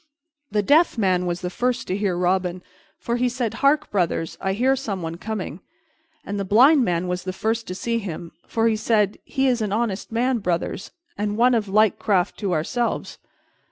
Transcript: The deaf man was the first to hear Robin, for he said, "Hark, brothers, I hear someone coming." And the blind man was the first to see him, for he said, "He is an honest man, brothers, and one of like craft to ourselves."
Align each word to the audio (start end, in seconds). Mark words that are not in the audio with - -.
The 0.49 0.63
deaf 0.63 0.97
man 0.97 1.27
was 1.27 1.41
the 1.41 1.51
first 1.51 1.85
to 1.87 1.95
hear 1.95 2.17
Robin, 2.17 2.63
for 2.97 3.17
he 3.17 3.29
said, 3.29 3.53
"Hark, 3.61 3.91
brothers, 3.91 4.35
I 4.41 4.53
hear 4.53 4.75
someone 4.75 5.17
coming." 5.17 5.59
And 6.25 6.39
the 6.39 6.43
blind 6.43 6.83
man 6.83 7.07
was 7.07 7.23
the 7.23 7.31
first 7.31 7.67
to 7.67 7.75
see 7.75 7.99
him, 7.99 8.31
for 8.47 8.67
he 8.67 8.75
said, 8.75 9.19
"He 9.25 9.45
is 9.47 9.61
an 9.61 9.71
honest 9.71 10.11
man, 10.11 10.39
brothers, 10.39 10.89
and 11.19 11.37
one 11.37 11.53
of 11.53 11.67
like 11.69 11.99
craft 11.99 12.39
to 12.39 12.51
ourselves." 12.51 13.19